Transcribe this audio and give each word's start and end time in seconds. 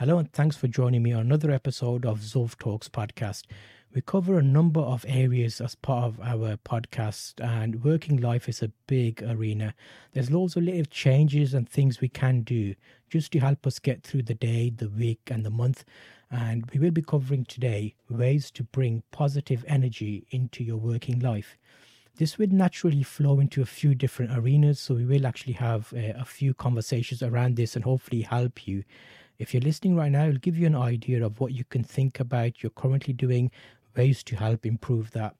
Hello, 0.00 0.16
and 0.16 0.32
thanks 0.32 0.56
for 0.56 0.66
joining 0.66 1.02
me 1.02 1.12
on 1.12 1.20
another 1.20 1.50
episode 1.50 2.06
of 2.06 2.20
Zulf 2.20 2.56
Talks 2.56 2.88
podcast. 2.88 3.44
We 3.94 4.00
cover 4.00 4.38
a 4.38 4.42
number 4.42 4.80
of 4.80 5.04
areas 5.06 5.60
as 5.60 5.74
part 5.74 6.04
of 6.04 6.20
our 6.20 6.56
podcast, 6.56 7.34
and 7.38 7.84
working 7.84 8.16
life 8.16 8.48
is 8.48 8.62
a 8.62 8.72
big 8.86 9.22
arena. 9.22 9.74
There's 10.14 10.30
loads 10.30 10.56
of 10.56 10.62
little 10.62 10.86
changes 10.86 11.52
and 11.52 11.68
things 11.68 12.00
we 12.00 12.08
can 12.08 12.40
do 12.40 12.76
just 13.10 13.30
to 13.32 13.40
help 13.40 13.66
us 13.66 13.78
get 13.78 14.02
through 14.02 14.22
the 14.22 14.32
day, 14.32 14.70
the 14.70 14.88
week, 14.88 15.20
and 15.26 15.44
the 15.44 15.50
month. 15.50 15.84
And 16.30 16.64
we 16.72 16.80
will 16.80 16.92
be 16.92 17.02
covering 17.02 17.44
today 17.44 17.94
ways 18.08 18.50
to 18.52 18.64
bring 18.64 19.02
positive 19.10 19.66
energy 19.68 20.26
into 20.30 20.64
your 20.64 20.78
working 20.78 21.18
life. 21.18 21.58
This 22.16 22.38
will 22.38 22.48
naturally 22.48 23.02
flow 23.02 23.38
into 23.38 23.60
a 23.60 23.66
few 23.66 23.94
different 23.94 24.32
arenas, 24.34 24.80
so 24.80 24.94
we 24.94 25.04
will 25.04 25.26
actually 25.26 25.54
have 25.54 25.92
uh, 25.92 26.18
a 26.18 26.24
few 26.24 26.54
conversations 26.54 27.22
around 27.22 27.56
this 27.56 27.76
and 27.76 27.84
hopefully 27.84 28.22
help 28.22 28.66
you 28.66 28.84
if 29.40 29.54
you're 29.54 29.62
listening 29.62 29.96
right 29.96 30.12
now, 30.12 30.26
it'll 30.26 30.38
give 30.38 30.58
you 30.58 30.66
an 30.66 30.76
idea 30.76 31.24
of 31.24 31.40
what 31.40 31.52
you 31.52 31.64
can 31.64 31.82
think 31.82 32.20
about, 32.20 32.62
you're 32.62 32.70
currently 32.70 33.14
doing, 33.14 33.50
ways 33.96 34.22
to 34.24 34.36
help 34.36 34.66
improve 34.66 35.10
that. 35.12 35.34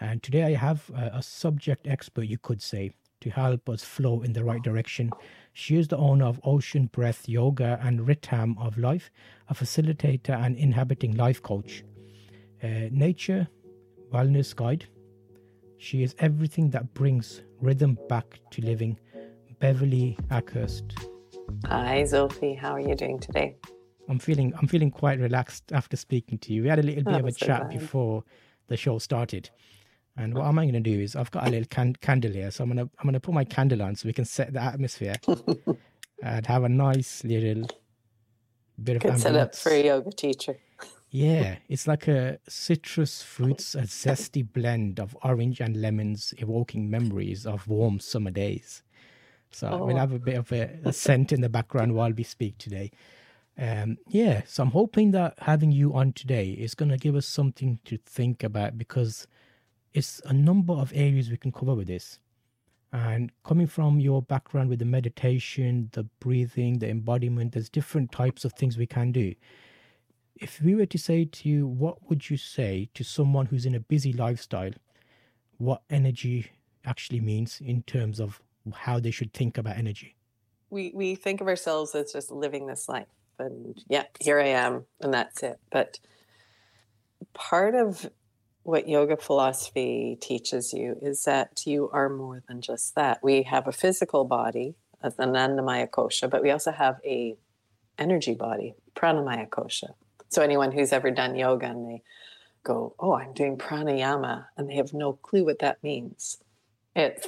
And 0.00 0.22
today 0.22 0.42
I 0.42 0.54
have 0.54 0.90
a, 0.94 1.22
subject 1.22 1.88
expert, 1.88 2.24
you 2.24 2.36
could 2.36 2.60
say, 2.60 2.92
to 3.22 3.30
help 3.30 3.70
us 3.70 3.82
flow 3.82 4.20
in 4.20 4.34
the 4.34 4.44
right 4.44 4.62
direction. 4.62 5.10
She 5.54 5.76
is 5.76 5.88
the 5.88 5.96
owner 5.96 6.26
of 6.26 6.38
Ocean 6.44 6.90
Breath 6.92 7.26
Yoga 7.26 7.80
and 7.82 8.00
Ritam 8.00 8.54
of 8.64 8.76
Life, 8.76 9.10
a 9.48 9.54
facilitator 9.54 10.38
and 10.38 10.54
inhabiting 10.54 11.16
life 11.16 11.42
coach. 11.42 11.82
Uh, 12.62 12.90
nature 12.90 13.48
Wellness 14.12 14.54
Guide. 14.54 14.86
She 15.78 16.02
is 16.02 16.14
everything 16.18 16.68
that 16.70 16.92
brings 16.92 17.40
rhythm 17.62 17.98
back 18.10 18.40
to 18.50 18.62
living. 18.62 18.98
Beverly 19.58 20.18
Akhurst. 20.30 21.17
Hi, 21.66 22.04
Sophie. 22.04 22.54
How 22.54 22.72
are 22.72 22.80
you 22.80 22.94
doing 22.94 23.18
today? 23.18 23.56
I'm 24.08 24.18
feeling 24.18 24.52
I'm 24.58 24.68
feeling 24.68 24.90
quite 24.90 25.18
relaxed 25.18 25.72
after 25.72 25.96
speaking 25.96 26.38
to 26.38 26.52
you. 26.52 26.62
We 26.62 26.68
had 26.68 26.78
a 26.78 26.82
little 26.82 27.04
bit 27.04 27.14
oh, 27.14 27.18
of 27.18 27.26
a 27.26 27.32
so 27.32 27.46
chat 27.46 27.70
before 27.70 28.24
the 28.68 28.76
show 28.76 28.98
started. 28.98 29.50
And 30.16 30.34
what 30.34 30.44
oh. 30.44 30.48
am 30.48 30.58
I 30.58 30.64
going 30.64 30.74
to 30.74 30.80
do 30.80 30.98
is 31.00 31.14
I've 31.14 31.30
got 31.30 31.46
a 31.46 31.50
little 31.50 31.68
can- 31.68 31.96
candle 32.00 32.32
here, 32.32 32.50
so 32.50 32.64
I'm 32.64 32.70
gonna 32.70 32.82
I'm 32.98 33.04
gonna 33.04 33.20
put 33.20 33.34
my 33.34 33.44
candle 33.44 33.82
on 33.82 33.96
so 33.96 34.08
we 34.08 34.12
can 34.12 34.24
set 34.24 34.52
the 34.52 34.62
atmosphere 34.62 35.16
and 36.22 36.46
have 36.46 36.64
a 36.64 36.68
nice 36.68 37.24
little 37.24 37.68
bit 38.82 38.96
of. 38.96 39.02
Good 39.02 39.18
setup 39.18 39.54
for 39.54 39.70
a 39.70 39.84
yoga 39.84 40.10
teacher. 40.10 40.56
yeah, 41.10 41.56
it's 41.68 41.86
like 41.86 42.08
a 42.08 42.38
citrus 42.48 43.22
fruits, 43.22 43.74
a 43.74 43.82
zesty 43.82 44.46
blend 44.50 45.00
of 45.00 45.16
orange 45.22 45.60
and 45.60 45.80
lemons, 45.80 46.34
evoking 46.38 46.90
memories 46.90 47.46
of 47.46 47.68
warm 47.68 48.00
summer 48.00 48.30
days. 48.30 48.82
So 49.50 49.68
oh. 49.68 49.86
we'll 49.86 49.96
have 49.96 50.12
a 50.12 50.18
bit 50.18 50.36
of 50.36 50.52
a, 50.52 50.78
a 50.84 50.92
scent 50.92 51.32
in 51.32 51.40
the 51.40 51.48
background 51.48 51.94
while 51.94 52.12
we 52.12 52.22
speak 52.22 52.58
today. 52.58 52.90
Um, 53.58 53.98
yeah, 54.06 54.42
so 54.46 54.62
I'm 54.62 54.70
hoping 54.70 55.10
that 55.12 55.34
having 55.38 55.72
you 55.72 55.92
on 55.94 56.12
today 56.12 56.50
is 56.50 56.74
going 56.74 56.90
to 56.90 56.96
give 56.96 57.16
us 57.16 57.26
something 57.26 57.80
to 57.86 57.98
think 58.06 58.44
about 58.44 58.78
because 58.78 59.26
it's 59.94 60.20
a 60.24 60.32
number 60.32 60.74
of 60.74 60.92
areas 60.94 61.28
we 61.28 61.36
can 61.36 61.50
cover 61.50 61.74
with 61.74 61.88
this. 61.88 62.20
And 62.92 63.32
coming 63.44 63.66
from 63.66 64.00
your 64.00 64.22
background 64.22 64.70
with 64.70 64.78
the 64.78 64.84
meditation, 64.84 65.90
the 65.92 66.04
breathing, 66.20 66.78
the 66.78 66.88
embodiment, 66.88 67.52
there's 67.52 67.68
different 67.68 68.12
types 68.12 68.44
of 68.44 68.52
things 68.52 68.78
we 68.78 68.86
can 68.86 69.12
do. 69.12 69.34
If 70.36 70.62
we 70.62 70.76
were 70.76 70.86
to 70.86 70.98
say 70.98 71.24
to 71.24 71.48
you, 71.48 71.66
what 71.66 72.08
would 72.08 72.30
you 72.30 72.36
say 72.36 72.88
to 72.94 73.02
someone 73.02 73.46
who's 73.46 73.66
in 73.66 73.74
a 73.74 73.80
busy 73.80 74.12
lifestyle, 74.12 74.70
what 75.58 75.82
energy 75.90 76.52
actually 76.84 77.20
means 77.20 77.60
in 77.60 77.82
terms 77.82 78.20
of 78.20 78.40
how 78.72 79.00
they 79.00 79.10
should 79.10 79.32
think 79.32 79.58
about 79.58 79.76
energy? 79.76 80.16
We 80.70 80.92
we 80.94 81.14
think 81.14 81.40
of 81.40 81.48
ourselves 81.48 81.94
as 81.94 82.12
just 82.12 82.30
living 82.30 82.66
this 82.66 82.88
life, 82.88 83.06
and 83.38 83.82
yeah, 83.88 84.04
here 84.20 84.38
I 84.40 84.48
am, 84.48 84.84
and 85.00 85.12
that's 85.14 85.42
it. 85.42 85.58
But 85.70 85.98
part 87.32 87.74
of 87.74 88.10
what 88.64 88.88
yoga 88.88 89.16
philosophy 89.16 90.18
teaches 90.20 90.74
you 90.74 90.96
is 91.00 91.24
that 91.24 91.66
you 91.66 91.88
are 91.92 92.10
more 92.10 92.42
than 92.48 92.60
just 92.60 92.94
that. 92.96 93.20
We 93.22 93.44
have 93.44 93.66
a 93.66 93.72
physical 93.72 94.24
body, 94.24 94.74
as 95.02 95.16
the 95.16 95.24
Annamaya 95.24 95.88
kosha, 95.88 96.28
but 96.28 96.42
we 96.42 96.50
also 96.50 96.72
have 96.72 97.00
a 97.04 97.36
energy 97.98 98.34
body, 98.34 98.74
pranamaya 98.94 99.48
kosha. 99.48 99.94
So 100.28 100.42
anyone 100.42 100.72
who's 100.72 100.92
ever 100.92 101.10
done 101.10 101.36
yoga 101.36 101.66
and 101.66 101.88
they 101.88 102.02
go, 102.62 102.94
"Oh, 102.98 103.14
I'm 103.14 103.32
doing 103.32 103.56
pranayama," 103.56 104.46
and 104.56 104.68
they 104.68 104.74
have 104.74 104.92
no 104.92 105.14
clue 105.14 105.44
what 105.44 105.60
that 105.60 105.82
means. 105.82 106.38
It's 106.94 107.26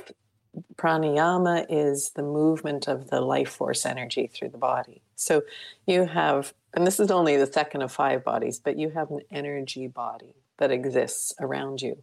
pranayama 0.76 1.66
is 1.68 2.10
the 2.10 2.22
movement 2.22 2.88
of 2.88 3.10
the 3.10 3.20
life 3.20 3.50
force 3.50 3.86
energy 3.86 4.26
through 4.26 4.50
the 4.50 4.58
body. 4.58 5.02
So 5.16 5.42
you 5.86 6.06
have, 6.06 6.54
and 6.74 6.86
this 6.86 7.00
is 7.00 7.10
only 7.10 7.36
the 7.36 7.50
second 7.50 7.82
of 7.82 7.92
five 7.92 8.24
bodies, 8.24 8.58
but 8.58 8.78
you 8.78 8.90
have 8.90 9.10
an 9.10 9.20
energy 9.30 9.86
body 9.86 10.34
that 10.58 10.70
exists 10.70 11.34
around 11.40 11.82
you. 11.82 12.02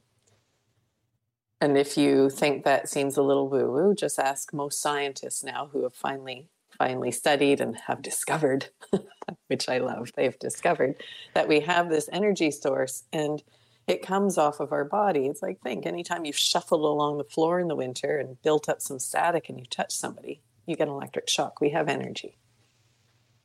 And 1.59 1.77
if 1.77 1.97
you 1.97 2.29
think 2.29 2.63
that 2.65 2.87
seems 2.87 3.17
a 3.17 3.23
little 3.23 3.49
woo 3.49 3.71
woo, 3.71 3.95
just 3.95 4.19
ask 4.19 4.53
most 4.53 4.81
scientists 4.81 5.43
now 5.43 5.69
who 5.71 5.83
have 5.83 5.95
finally 5.95 6.49
finally 6.77 7.11
studied 7.11 7.59
and 7.59 7.75
have 7.87 8.01
discovered, 8.01 8.67
which 9.47 9.67
I 9.67 9.79
love, 9.79 10.11
they've 10.15 10.37
discovered 10.37 10.95
that 11.33 11.47
we 11.47 11.61
have 11.61 11.89
this 11.89 12.07
energy 12.11 12.51
source 12.51 13.03
and 13.11 13.41
it 13.87 14.05
comes 14.05 14.37
off 14.37 14.59
of 14.59 14.73
our 14.73 14.83
body. 14.83 15.27
It's 15.27 15.41
like 15.41 15.61
think 15.61 15.85
anytime 15.85 16.25
you've 16.25 16.37
shuffled 16.37 16.81
along 16.81 17.17
the 17.17 17.23
floor 17.23 17.59
in 17.59 17.69
the 17.69 17.75
winter 17.75 18.17
and 18.17 18.41
built 18.41 18.67
up 18.67 18.81
some 18.81 18.99
static 18.99 19.47
and 19.47 19.57
you 19.57 19.65
touch 19.65 19.95
somebody, 19.95 20.41
you 20.65 20.75
get 20.75 20.89
an 20.89 20.93
electric 20.93 21.29
shock. 21.29 21.61
We 21.61 21.69
have 21.69 21.87
energy. 21.87 22.37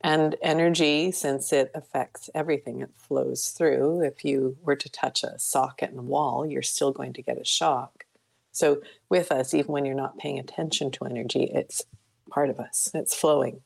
And 0.01 0.35
energy, 0.41 1.11
since 1.13 1.53
it 1.53 1.71
affects 1.73 2.29
everything, 2.35 2.81
it 2.81 2.91
flows 2.97 3.49
through. 3.49 4.01
If 4.01 4.25
you 4.25 4.57
were 4.61 4.75
to 4.75 4.89
touch 4.89 5.23
a 5.23 5.39
socket 5.39 5.91
in 5.91 5.95
the 5.95 6.01
wall, 6.01 6.45
you're 6.45 6.61
still 6.61 6.91
going 6.91 7.13
to 7.13 7.21
get 7.21 7.39
a 7.39 7.45
shock. 7.45 8.03
So, 8.51 8.81
with 9.09 9.31
us, 9.31 9.53
even 9.53 9.71
when 9.71 9.85
you're 9.85 9.95
not 9.95 10.19
paying 10.19 10.37
attention 10.37 10.91
to 10.91 11.05
energy, 11.05 11.49
it's 11.53 11.83
part 12.29 12.49
of 12.49 12.59
us, 12.59 12.91
it's 12.93 13.15
flowing. 13.15 13.61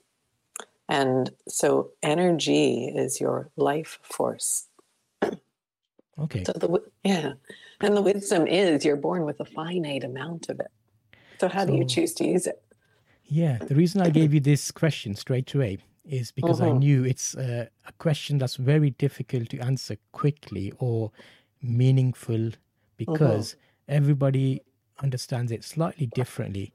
And 0.88 1.32
so, 1.48 1.90
energy 2.04 2.86
is 2.86 3.20
your 3.20 3.50
life 3.58 3.98
force. 4.04 4.68
Okay. 6.20 6.44
So 6.44 6.54
the 6.54 6.82
yeah, 7.04 7.34
and 7.82 7.96
the 7.96 8.02
wisdom 8.02 8.48
is 8.48 8.84
you're 8.84 8.96
born 8.96 9.24
with 9.26 9.40
a 9.40 9.46
finite 9.46 10.04
amount 10.04 10.50
of 10.50 10.60
it. 10.60 10.72
So 11.40 11.48
how 11.48 11.66
so, 11.66 11.72
do 11.72 11.78
you 11.78 11.86
choose 11.86 12.14
to 12.16 12.26
use 12.26 12.48
it? 12.48 12.62
Yeah, 13.26 13.58
the 13.58 13.76
reason 13.76 14.02
I 14.02 14.10
gave 14.10 14.34
you 14.34 14.40
this 14.40 14.72
question 14.72 15.14
straight 15.16 15.54
away 15.54 15.80
is 16.06 16.32
because 16.32 16.62
uh-huh. 16.62 16.72
I 16.72 16.78
knew 16.78 17.04
it's 17.04 17.36
a, 17.36 17.70
a, 17.86 17.92
question 17.94 18.38
that's 18.38 18.56
very 18.56 18.92
difficult 18.92 19.50
to 19.50 19.60
answer 19.60 19.98
quickly 20.14 20.72
or 20.80 21.12
meaningful 21.62 22.52
because 22.96 23.54
uh-huh. 23.54 23.96
everybody 23.98 24.62
understands 25.04 25.52
it 25.52 25.66
slightly 25.66 26.06
differently. 26.08 26.74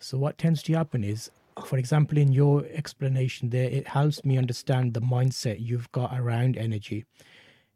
So 0.00 0.18
what 0.18 0.36
tends 0.36 0.64
to 0.64 0.72
happen 0.72 1.04
is 1.04 1.30
for 1.66 1.76
example, 1.76 2.18
in 2.18 2.32
your 2.32 2.64
explanation 2.72 3.50
there, 3.50 3.68
it 3.68 3.88
helps 3.88 4.24
me 4.24 4.38
understand 4.38 4.94
the 4.94 5.00
mindset 5.00 5.56
you've 5.60 5.90
got 5.92 6.18
around 6.18 6.56
energy 6.56 7.04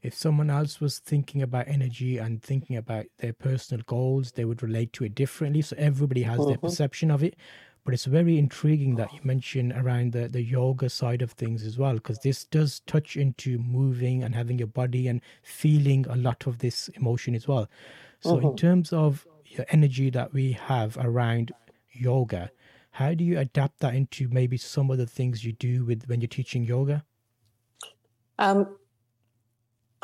if 0.07 0.15
someone 0.15 0.51
else 0.51 0.81
was 0.81 1.01
thinking 1.01 1.43
about 1.43 1.67
energy 1.67 2.17
and 2.19 2.41
thinking 2.41 2.77
about 2.77 3.07
their 3.19 3.33
personal 3.33 3.83
goals, 3.89 4.33
they 4.33 4.45
would 4.45 4.63
relate 4.63 4.93
to 4.93 5.05
it 5.05 5.17
differently. 5.17 5.63
So 5.63 5.75
everybody 5.77 6.23
has 6.23 6.39
their 6.39 6.55
mm-hmm. 6.55 6.67
perception 6.67 7.11
of 7.11 7.25
it. 7.25 7.35
But 7.85 7.93
it's 7.93 8.05
very 8.05 8.39
intriguing 8.39 8.95
that 8.97 9.13
you 9.13 9.21
mentioned 9.25 9.73
around 9.73 10.13
the, 10.13 10.29
the 10.29 10.43
yoga 10.43 10.89
side 10.91 11.23
of 11.23 11.33
things 11.33 11.65
as 11.65 11.77
well, 11.77 11.95
because 11.95 12.21
this 12.21 12.45
does 12.45 12.81
touch 12.87 13.17
into 13.17 13.59
moving 13.59 14.23
and 14.23 14.33
having 14.33 14.59
your 14.59 14.69
body 14.69 15.09
and 15.09 15.21
feeling 15.43 16.07
a 16.09 16.17
lot 16.17 16.47
of 16.47 16.59
this 16.59 16.89
emotion 16.95 17.35
as 17.35 17.49
well. 17.49 17.69
So, 18.21 18.39
in 18.39 18.45
mm-hmm. 18.45 18.57
terms 18.57 18.93
of 18.93 19.27
your 19.45 19.67
energy 19.71 20.11
that 20.11 20.33
we 20.33 20.53
have 20.53 20.97
around 21.01 21.53
yoga, 21.93 22.51
how 22.93 23.15
do 23.15 23.25
you 23.25 23.39
adapt 23.39 23.81
that 23.81 23.95
into 23.95 24.29
maybe 24.29 24.57
some 24.57 24.91
of 24.91 24.99
the 24.99 25.07
things 25.07 25.45
you 25.45 25.53
do 25.53 25.85
with 25.85 26.09
when 26.09 26.21
you're 26.21 26.29
teaching 26.29 26.65
yoga? 26.65 27.05
Um, 28.39 28.77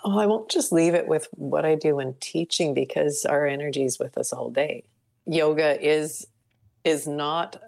Oh, 0.05 0.19
I 0.19 0.27
won't 0.27 0.51
just 0.51 0.73
leave 0.73 0.95
it 0.95 1.07
with 1.07 1.29
what 1.33 1.65
I 1.65 1.75
do 1.77 2.01
in 2.01 2.15
teaching 2.21 2.75
because 2.75 3.25
our 3.25 3.47
energy 3.47 3.85
is 3.85 3.99
with 3.99 4.19
us 4.19 4.33
all 4.33 4.51
day. 4.51 4.85
Yoga 5.27 5.81
is 5.81 6.27
is 6.85 7.07
not 7.07 7.61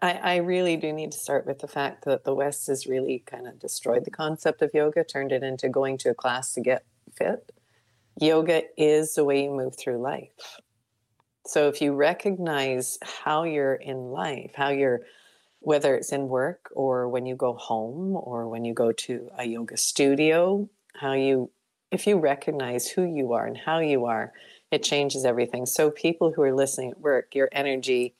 I, 0.00 0.12
I 0.12 0.36
really 0.36 0.76
do 0.76 0.92
need 0.92 1.12
to 1.12 1.18
start 1.18 1.46
with 1.46 1.58
the 1.58 1.68
fact 1.68 2.04
that 2.04 2.24
the 2.24 2.34
West 2.34 2.68
has 2.68 2.86
really 2.86 3.24
kind 3.26 3.46
of 3.46 3.58
destroyed 3.58 4.04
the 4.04 4.10
concept 4.10 4.62
of 4.62 4.70
yoga, 4.72 5.04
turned 5.04 5.32
it 5.32 5.42
into 5.42 5.68
going 5.68 5.98
to 5.98 6.10
a 6.10 6.14
class 6.14 6.54
to 6.54 6.60
get 6.60 6.84
fit. 7.16 7.50
Yoga 8.20 8.62
is 8.76 9.14
the 9.14 9.24
way 9.24 9.42
you 9.44 9.50
move 9.50 9.76
through 9.76 9.98
life. 9.98 10.60
So 11.46 11.68
if 11.68 11.82
you 11.82 11.92
recognize 11.92 12.98
how 13.02 13.42
you're 13.42 13.74
in 13.74 14.12
life, 14.12 14.52
how 14.54 14.68
you're 14.70 15.00
whether 15.64 15.94
it's 15.96 16.12
in 16.12 16.28
work 16.28 16.70
or 16.74 17.08
when 17.08 17.26
you 17.26 17.36
go 17.36 17.54
home 17.54 18.16
or 18.16 18.48
when 18.48 18.64
you 18.64 18.74
go 18.74 18.92
to 18.92 19.30
a 19.38 19.44
yoga 19.46 19.76
studio, 19.76 20.68
how 20.96 21.12
you, 21.14 21.50
if 21.90 22.06
you 22.06 22.18
recognize 22.18 22.88
who 22.88 23.04
you 23.04 23.32
are 23.34 23.46
and 23.46 23.56
how 23.58 23.80
you 23.80 24.06
are, 24.06 24.32
it 24.70 24.82
changes 24.82 25.24
everything. 25.24 25.66
So, 25.66 25.90
people 25.90 26.32
who 26.32 26.42
are 26.42 26.54
listening 26.54 26.90
at 26.92 27.00
work, 27.00 27.34
your 27.34 27.48
energy, 27.52 28.14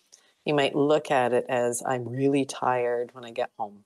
you 0.44 0.54
might 0.54 0.74
look 0.76 1.10
at 1.10 1.32
it 1.32 1.46
as 1.48 1.82
I'm 1.86 2.08
really 2.08 2.44
tired 2.44 3.10
when 3.14 3.24
I 3.24 3.30
get 3.32 3.50
home. 3.58 3.84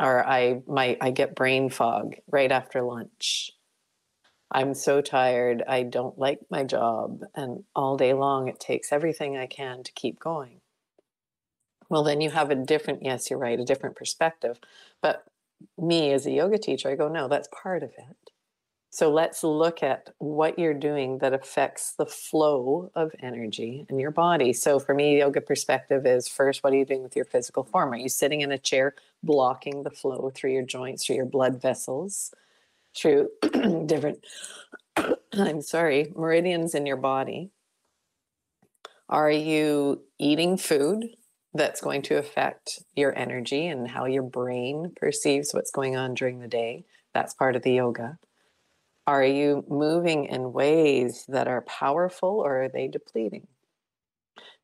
or 0.00 0.26
I 0.26 0.62
my 0.66 0.96
I 1.00 1.10
get 1.10 1.34
brain 1.36 1.70
fog 1.70 2.16
right 2.30 2.50
after 2.52 2.82
lunch. 2.82 3.50
I'm 4.50 4.74
so 4.74 5.00
tired. 5.02 5.62
I 5.66 5.82
don't 5.82 6.18
like 6.18 6.40
my 6.50 6.64
job 6.64 7.22
and 7.34 7.64
all 7.74 7.96
day 7.96 8.14
long 8.14 8.48
it 8.48 8.60
takes 8.60 8.92
everything 8.92 9.36
I 9.36 9.46
can 9.46 9.82
to 9.84 9.92
keep 9.92 10.20
going. 10.20 10.60
Well, 11.88 12.02
then 12.02 12.20
you 12.20 12.30
have 12.30 12.50
a 12.50 12.54
different 12.54 13.02
yes, 13.02 13.30
you're 13.30 13.38
right, 13.38 13.58
a 13.58 13.64
different 13.64 13.96
perspective. 13.96 14.58
But 15.02 15.24
me 15.78 16.12
as 16.12 16.26
a 16.26 16.30
yoga 16.30 16.58
teacher, 16.58 16.90
I 16.90 16.96
go, 16.96 17.08
no, 17.08 17.28
that's 17.28 17.48
part 17.52 17.82
of 17.82 17.90
it. 17.90 18.16
So 18.90 19.10
let's 19.10 19.42
look 19.42 19.82
at 19.82 20.10
what 20.18 20.56
you're 20.56 20.72
doing 20.72 21.18
that 21.18 21.32
affects 21.32 21.94
the 21.94 22.06
flow 22.06 22.92
of 22.94 23.10
energy 23.20 23.86
in 23.88 23.98
your 23.98 24.12
body. 24.12 24.52
So 24.52 24.78
for 24.78 24.94
me, 24.94 25.18
yoga 25.18 25.40
perspective 25.40 26.06
is 26.06 26.28
first, 26.28 26.62
what 26.62 26.72
are 26.72 26.76
you 26.76 26.84
doing 26.84 27.02
with 27.02 27.16
your 27.16 27.24
physical 27.24 27.64
form? 27.64 27.92
Are 27.92 27.96
you 27.96 28.08
sitting 28.08 28.42
in 28.42 28.52
a 28.52 28.58
chair 28.58 28.94
blocking 29.24 29.82
the 29.82 29.90
flow 29.90 30.30
through 30.32 30.52
your 30.52 30.62
joints, 30.62 31.04
through 31.04 31.16
your 31.16 31.26
blood 31.26 31.60
vessels, 31.60 32.32
through 32.96 33.30
different, 33.86 34.24
I'm 35.32 35.60
sorry, 35.62 36.12
meridians 36.14 36.76
in 36.76 36.86
your 36.86 36.96
body? 36.96 37.50
Are 39.08 39.30
you 39.30 40.04
eating 40.20 40.56
food 40.56 41.06
that's 41.54 41.80
going 41.80 42.02
to 42.02 42.18
affect 42.18 42.82
your 42.94 43.16
energy 43.16 43.66
and 43.66 43.88
how 43.88 44.06
your 44.06 44.22
brain 44.22 44.92
perceives 44.96 45.52
what's 45.52 45.70
going 45.70 45.96
on 45.96 46.14
during 46.14 46.40
the 46.40 46.48
day? 46.48 46.84
That's 47.14 47.34
part 47.34 47.56
of 47.56 47.62
the 47.62 47.72
yoga 47.72 48.18
are 49.06 49.24
you 49.24 49.64
moving 49.68 50.24
in 50.24 50.52
ways 50.52 51.24
that 51.28 51.46
are 51.46 51.60
powerful 51.62 52.40
or 52.40 52.64
are 52.64 52.68
they 52.68 52.88
depleting? 52.88 53.46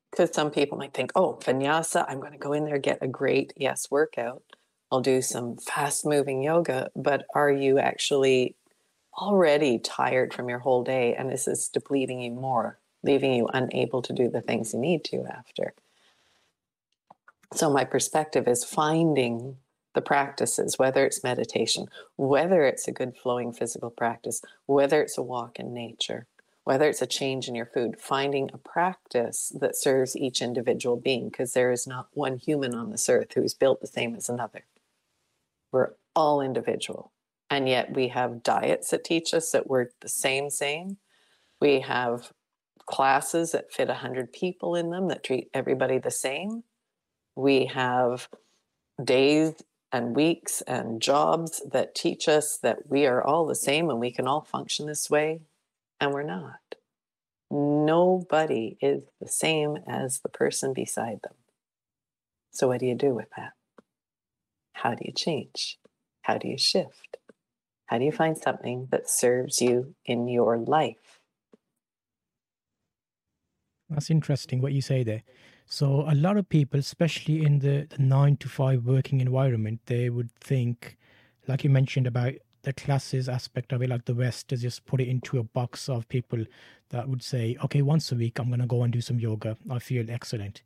Because 0.09 0.33
some 0.33 0.51
people 0.51 0.77
might 0.77 0.93
think, 0.93 1.11
oh, 1.15 1.37
vinyasa, 1.41 2.05
I'm 2.07 2.19
going 2.19 2.33
to 2.33 2.39
go 2.39 2.53
in 2.53 2.65
there, 2.65 2.79
get 2.79 2.97
a 3.01 3.07
great, 3.07 3.53
yes, 3.55 3.89
workout. 3.89 4.43
I'll 4.91 5.01
do 5.01 5.21
some 5.21 5.57
fast 5.57 6.05
moving 6.05 6.43
yoga. 6.43 6.89
But 6.95 7.25
are 7.33 7.51
you 7.51 7.79
actually 7.79 8.55
already 9.15 9.79
tired 9.79 10.33
from 10.33 10.49
your 10.49 10.59
whole 10.59 10.83
day 10.83 11.15
and 11.15 11.29
this 11.29 11.47
is 11.47 11.69
depleting 11.69 12.19
you 12.19 12.31
more, 12.31 12.79
leaving 13.03 13.33
you 13.33 13.47
unable 13.53 14.01
to 14.01 14.13
do 14.13 14.27
the 14.27 14.41
things 14.41 14.73
you 14.73 14.79
need 14.79 15.03
to 15.05 15.23
after? 15.31 15.73
So, 17.53 17.69
my 17.69 17.83
perspective 17.83 18.47
is 18.47 18.63
finding 18.63 19.57
the 19.93 20.01
practices, 20.01 20.79
whether 20.79 21.05
it's 21.05 21.23
meditation, 21.23 21.87
whether 22.15 22.63
it's 22.63 22.87
a 22.87 22.93
good 22.93 23.17
flowing 23.17 23.51
physical 23.51 23.89
practice, 23.89 24.41
whether 24.65 25.01
it's 25.01 25.17
a 25.17 25.21
walk 25.21 25.59
in 25.59 25.73
nature, 25.73 26.27
whether 26.63 26.87
it's 26.87 27.01
a 27.01 27.07
change 27.07 27.49
in 27.49 27.55
your 27.55 27.65
food, 27.65 27.99
finding 27.99 28.49
a 28.53 28.57
practice 28.57 29.51
that 29.59 29.75
serves 29.75 30.15
each 30.15 30.41
individual 30.41 30.95
being, 30.95 31.27
because 31.29 31.51
there 31.51 31.71
is 31.71 31.85
not 31.85 32.07
one 32.13 32.37
human 32.37 32.73
on 32.73 32.89
this 32.89 33.09
earth 33.09 33.33
who 33.33 33.43
is 33.43 33.53
built 33.53 33.81
the 33.81 33.87
same 33.87 34.15
as 34.15 34.29
another. 34.29 34.65
We're 35.73 35.93
all 36.15 36.41
individual. 36.41 37.11
And 37.49 37.67
yet 37.67 37.93
we 37.93 38.07
have 38.09 38.43
diets 38.43 38.91
that 38.91 39.03
teach 39.03 39.33
us 39.33 39.51
that 39.51 39.67
we're 39.67 39.87
the 39.99 40.07
same, 40.07 40.49
same. 40.49 40.97
We 41.59 41.81
have 41.81 42.31
classes 42.85 43.51
that 43.51 43.73
fit 43.73 43.89
100 43.89 44.31
people 44.31 44.75
in 44.75 44.89
them 44.89 45.09
that 45.09 45.23
treat 45.23 45.49
everybody 45.53 45.97
the 45.97 46.11
same. 46.11 46.63
We 47.35 47.65
have 47.67 48.27
days 49.03 49.53
and 49.91 50.15
weeks 50.15 50.61
and 50.61 51.01
jobs 51.01 51.61
that 51.71 51.95
teach 51.95 52.27
us 52.27 52.57
that 52.61 52.89
we 52.89 53.05
are 53.05 53.23
all 53.23 53.45
the 53.45 53.55
same 53.55 53.89
and 53.89 53.99
we 53.99 54.11
can 54.11 54.27
all 54.27 54.41
function 54.41 54.87
this 54.87 55.09
way, 55.09 55.41
and 55.99 56.13
we're 56.13 56.23
not. 56.23 56.59
Nobody 57.49 58.77
is 58.81 59.03
the 59.19 59.27
same 59.27 59.77
as 59.87 60.19
the 60.19 60.29
person 60.29 60.73
beside 60.73 61.19
them. 61.23 61.33
So, 62.51 62.67
what 62.67 62.79
do 62.79 62.85
you 62.85 62.95
do 62.95 63.13
with 63.13 63.29
that? 63.35 63.51
How 64.73 64.93
do 64.93 65.03
you 65.05 65.13
change? 65.13 65.77
How 66.21 66.37
do 66.37 66.47
you 66.47 66.57
shift? 66.57 67.17
How 67.87 67.97
do 67.97 68.05
you 68.05 68.11
find 68.11 68.37
something 68.37 68.87
that 68.91 69.09
serves 69.09 69.61
you 69.61 69.95
in 70.05 70.29
your 70.29 70.57
life? 70.57 71.19
That's 73.89 74.09
interesting 74.09 74.61
what 74.61 74.71
you 74.71 74.81
say 74.81 75.03
there. 75.03 75.23
So 75.73 76.03
a 76.05 76.13
lot 76.13 76.35
of 76.35 76.49
people, 76.49 76.81
especially 76.81 77.45
in 77.45 77.59
the, 77.59 77.87
the 77.89 78.03
nine 78.03 78.35
to 78.37 78.49
five 78.49 78.83
working 78.83 79.21
environment, 79.21 79.79
they 79.85 80.09
would 80.09 80.29
think, 80.35 80.97
like 81.47 81.63
you 81.63 81.69
mentioned 81.69 82.05
about 82.07 82.33
the 82.63 82.73
classes 82.73 83.29
aspect 83.29 83.71
of 83.71 83.81
it, 83.81 83.89
like 83.89 84.03
the 84.03 84.13
West, 84.13 84.51
is 84.51 84.63
just 84.63 84.85
put 84.85 84.99
it 84.99 85.07
into 85.07 85.39
a 85.39 85.43
box 85.43 85.87
of 85.87 86.09
people 86.09 86.43
that 86.89 87.07
would 87.07 87.23
say, 87.23 87.55
okay, 87.63 87.81
once 87.81 88.11
a 88.11 88.15
week 88.15 88.37
I'm 88.37 88.49
gonna 88.49 88.67
go 88.67 88.83
and 88.83 88.91
do 88.91 88.99
some 88.99 89.17
yoga. 89.17 89.55
I 89.69 89.79
feel 89.79 90.11
excellent, 90.11 90.61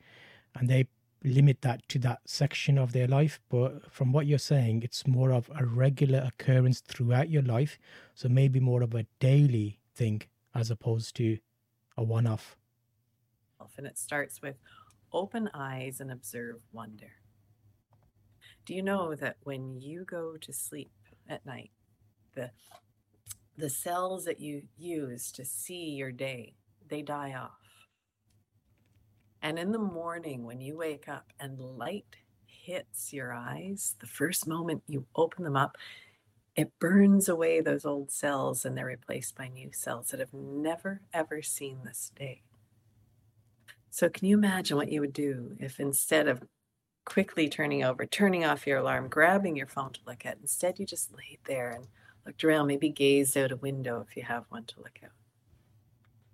and 0.56 0.68
they 0.68 0.88
limit 1.24 1.62
that 1.62 1.88
to 1.90 2.00
that 2.00 2.22
section 2.26 2.80
of 2.80 2.92
their 2.92 3.08
life. 3.08 3.40
But 3.48 3.92
from 3.92 4.12
what 4.12 4.26
you're 4.26 4.40
saying, 4.40 4.82
it's 4.82 5.06
more 5.06 5.32
of 5.32 5.52
a 5.56 5.68
regular 5.68 6.24
occurrence 6.26 6.80
throughout 6.80 7.30
your 7.30 7.44
life. 7.44 7.78
So 8.16 8.28
maybe 8.28 8.60
more 8.60 8.82
of 8.82 8.96
a 8.96 9.06
daily 9.20 9.78
thing 9.94 10.24
as 10.56 10.72
opposed 10.72 11.16
to 11.18 11.38
a 11.96 12.02
one-off. 12.02 12.58
And 13.78 13.86
it 13.86 13.98
starts 13.98 14.42
with 14.42 14.56
open 15.16 15.50
eyes 15.54 16.02
and 16.02 16.12
observe 16.12 16.58
wonder. 16.74 17.14
Do 18.66 18.74
you 18.74 18.84
know 18.84 19.16
that 19.16 19.38
when 19.44 19.80
you 19.80 20.04
go 20.04 20.36
to 20.38 20.54
sleep 20.54 20.92
at 21.30 21.46
night, 21.46 21.72
the 22.36 22.52
the 23.58 23.70
cells 23.70 24.26
that 24.26 24.42
you 24.42 24.64
use 24.78 25.32
to 25.32 25.46
see 25.46 25.92
your 25.92 26.12
day, 26.12 26.56
they 26.90 27.02
die 27.02 27.34
off. 27.34 27.88
And 29.42 29.58
in 29.58 29.72
the 29.72 29.80
morning 29.80 30.44
when 30.44 30.60
you 30.60 30.76
wake 30.76 31.08
up 31.08 31.32
and 31.40 31.58
light 31.58 32.18
hits 32.46 33.14
your 33.14 33.34
eyes, 33.34 33.96
the 34.02 34.08
first 34.08 34.46
moment 34.46 34.84
you 34.88 35.06
open 35.16 35.46
them 35.46 35.56
up, 35.56 35.78
it 36.58 36.78
burns 36.80 37.30
away 37.30 37.62
those 37.62 37.86
old 37.86 38.12
cells 38.12 38.66
and 38.66 38.78
they're 38.78 38.86
replaced 38.86 39.36
by 39.36 39.48
new 39.48 39.72
cells 39.72 40.10
that 40.10 40.20
have 40.20 40.34
never 40.34 41.02
ever 41.14 41.42
seen 41.42 41.80
this 41.86 42.12
day. 42.18 42.42
So, 43.96 44.10
can 44.10 44.28
you 44.28 44.36
imagine 44.36 44.76
what 44.76 44.92
you 44.92 45.00
would 45.00 45.14
do 45.14 45.56
if 45.58 45.80
instead 45.80 46.28
of 46.28 46.44
quickly 47.06 47.48
turning 47.48 47.82
over, 47.86 48.06
turning 48.06 48.44
off 48.44 48.68
your 48.68 48.80
alarm, 48.80 49.08
grabbing 49.08 49.56
your 49.56 49.68
phone 49.68 49.94
to 49.94 50.02
look 50.06 50.26
at, 50.26 50.38
instead 50.42 50.80
you 50.80 50.86
just 50.86 51.16
laid 51.16 51.40
there 51.46 51.70
and 51.70 51.88
looked 52.26 52.44
around, 52.44 52.68
maybe 52.68 52.90
gazed 52.90 53.38
out 53.38 53.54
a 53.54 53.56
window 53.56 54.06
if 54.06 54.18
you 54.18 54.24
have 54.24 54.44
one 54.50 54.66
to 54.66 54.80
look 54.80 55.00
out? 55.02 55.12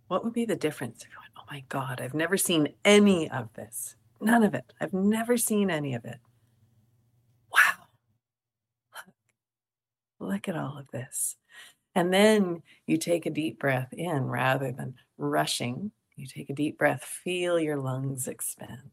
What 0.07 0.23
would 0.23 0.33
be 0.33 0.43
the 0.43 0.55
difference 0.55 1.03
if 1.03 1.09
you 1.11 1.17
went, 1.21 1.33
oh 1.37 1.47
my 1.51 1.63
God, 1.69 2.01
I've 2.01 2.15
never 2.15 2.35
seen 2.35 2.69
any 2.83 3.29
of 3.29 3.53
this? 3.53 3.95
None 4.19 4.41
of 4.41 4.55
it. 4.55 4.73
I've 4.81 4.93
never 4.93 5.37
seen 5.37 5.69
any 5.69 5.93
of 5.93 6.03
it. 6.03 6.17
Wow. 7.53 7.85
Look, 9.05 10.31
look 10.31 10.47
at 10.47 10.57
all 10.57 10.79
of 10.79 10.89
this. 10.89 11.35
And 11.93 12.11
then 12.11 12.63
you 12.87 12.97
take 12.97 13.27
a 13.27 13.29
deep 13.29 13.59
breath 13.59 13.93
in 13.93 14.23
rather 14.23 14.71
than 14.71 14.95
rushing 15.19 15.91
you 16.21 16.27
take 16.27 16.49
a 16.49 16.53
deep 16.53 16.77
breath, 16.77 17.03
feel 17.03 17.59
your 17.59 17.77
lungs 17.77 18.27
expand. 18.27 18.91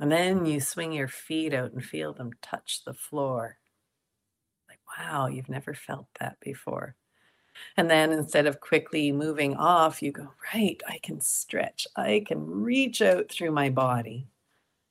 And 0.00 0.10
then 0.10 0.44
you 0.44 0.60
swing 0.60 0.92
your 0.92 1.08
feet 1.08 1.54
out 1.54 1.72
and 1.72 1.84
feel 1.84 2.12
them 2.12 2.32
touch 2.42 2.84
the 2.84 2.94
floor. 2.94 3.58
Like, 4.68 4.80
wow, 4.98 5.26
you've 5.26 5.48
never 5.48 5.74
felt 5.74 6.06
that 6.20 6.38
before. 6.40 6.94
And 7.76 7.90
then 7.90 8.12
instead 8.12 8.46
of 8.46 8.60
quickly 8.60 9.10
moving 9.12 9.56
off, 9.56 10.02
you 10.02 10.12
go, 10.12 10.32
right, 10.54 10.80
I 10.88 10.98
can 11.02 11.20
stretch. 11.20 11.86
I 11.96 12.24
can 12.26 12.44
reach 12.44 13.02
out 13.02 13.28
through 13.30 13.50
my 13.52 13.70
body. 13.70 14.28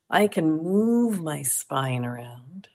I 0.10 0.27
can 0.27 0.63
move 0.63 1.22
my 1.22 1.44
spine 1.44 2.06
around. 2.06 2.70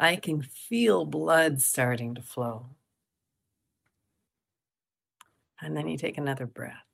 I 0.00 0.16
can 0.16 0.42
feel 0.42 1.04
blood 1.04 1.62
starting 1.62 2.14
to 2.14 2.22
flow. 2.22 2.66
And 5.60 5.76
then 5.76 5.88
you 5.88 5.96
take 5.96 6.18
another 6.18 6.46
breath. 6.46 6.84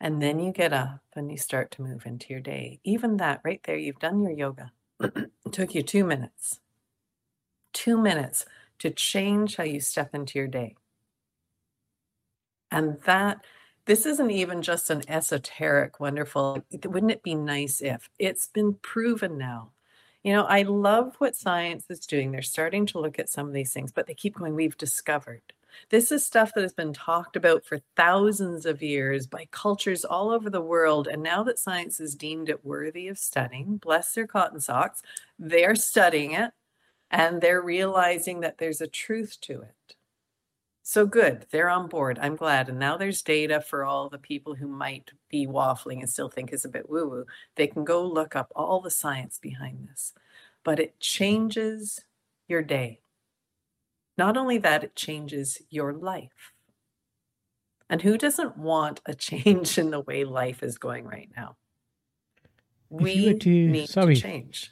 And 0.00 0.22
then 0.22 0.38
you 0.38 0.52
get 0.52 0.72
up 0.72 1.00
and 1.14 1.30
you 1.30 1.36
start 1.36 1.70
to 1.72 1.82
move 1.82 2.06
into 2.06 2.26
your 2.30 2.40
day. 2.40 2.80
Even 2.84 3.16
that 3.18 3.40
right 3.44 3.60
there, 3.64 3.76
you've 3.76 3.98
done 3.98 4.22
your 4.22 4.32
yoga. 4.32 4.72
it 5.00 5.30
took 5.52 5.74
you 5.74 5.82
two 5.82 6.04
minutes. 6.04 6.60
Two 7.72 7.98
minutes 7.98 8.46
to 8.78 8.90
change 8.90 9.56
how 9.56 9.64
you 9.64 9.80
step 9.80 10.14
into 10.14 10.38
your 10.38 10.48
day. 10.48 10.76
And 12.70 13.00
that, 13.02 13.44
this 13.86 14.06
isn't 14.06 14.30
even 14.30 14.62
just 14.62 14.90
an 14.90 15.02
esoteric, 15.08 16.00
wonderful, 16.00 16.64
wouldn't 16.84 17.12
it 17.12 17.22
be 17.22 17.34
nice 17.34 17.80
if 17.80 18.10
it's 18.18 18.48
been 18.48 18.74
proven 18.74 19.38
now? 19.38 19.70
You 20.24 20.32
know, 20.32 20.44
I 20.44 20.62
love 20.62 21.14
what 21.18 21.36
science 21.36 21.84
is 21.88 22.00
doing. 22.00 22.32
They're 22.32 22.42
starting 22.42 22.86
to 22.86 22.98
look 22.98 23.18
at 23.20 23.28
some 23.28 23.46
of 23.46 23.52
these 23.52 23.72
things, 23.72 23.92
but 23.92 24.08
they 24.08 24.14
keep 24.14 24.36
going, 24.36 24.56
we've 24.56 24.76
discovered. 24.76 25.42
This 25.90 26.12
is 26.12 26.24
stuff 26.24 26.52
that 26.54 26.62
has 26.62 26.72
been 26.72 26.92
talked 26.92 27.36
about 27.36 27.64
for 27.64 27.80
thousands 27.96 28.66
of 28.66 28.82
years 28.82 29.26
by 29.26 29.48
cultures 29.50 30.04
all 30.04 30.30
over 30.30 30.50
the 30.50 30.60
world. 30.60 31.08
And 31.08 31.22
now 31.22 31.42
that 31.44 31.58
science 31.58 31.98
has 31.98 32.14
deemed 32.14 32.48
it 32.48 32.64
worthy 32.64 33.08
of 33.08 33.18
studying, 33.18 33.76
bless 33.76 34.12
their 34.12 34.26
cotton 34.26 34.60
socks, 34.60 35.02
they're 35.38 35.74
studying 35.76 36.32
it 36.32 36.52
and 37.10 37.40
they're 37.40 37.62
realizing 37.62 38.40
that 38.40 38.58
there's 38.58 38.80
a 38.80 38.86
truth 38.86 39.38
to 39.42 39.62
it. 39.62 39.96
So 40.82 41.04
good. 41.04 41.46
They're 41.50 41.68
on 41.68 41.88
board. 41.88 42.16
I'm 42.22 42.36
glad. 42.36 42.68
And 42.68 42.78
now 42.78 42.96
there's 42.96 43.20
data 43.20 43.60
for 43.60 43.84
all 43.84 44.08
the 44.08 44.18
people 44.18 44.54
who 44.54 44.68
might 44.68 45.10
be 45.28 45.44
waffling 45.44 45.98
and 45.98 46.08
still 46.08 46.28
think 46.28 46.52
is 46.52 46.64
a 46.64 46.68
bit 46.68 46.88
woo 46.88 47.08
woo. 47.08 47.26
They 47.56 47.66
can 47.66 47.84
go 47.84 48.04
look 48.04 48.36
up 48.36 48.52
all 48.54 48.80
the 48.80 48.90
science 48.90 49.38
behind 49.40 49.88
this. 49.88 50.12
But 50.62 50.78
it 50.78 51.00
changes 51.00 52.04
your 52.46 52.62
day. 52.62 53.00
Not 54.18 54.36
only 54.36 54.58
that, 54.58 54.84
it 54.84 54.96
changes 54.96 55.60
your 55.70 55.92
life. 55.92 56.52
And 57.88 58.02
who 58.02 58.18
doesn't 58.18 58.56
want 58.56 59.00
a 59.06 59.14
change 59.28 59.78
in 59.78 59.90
the 59.90 60.00
way 60.00 60.24
life 60.24 60.62
is 60.62 60.78
going 60.78 61.04
right 61.04 61.30
now? 61.36 61.56
We 62.88 63.32
to, 63.34 63.72
need 63.72 63.86
sorry, 63.86 64.16
to 64.16 64.20
change 64.22 64.70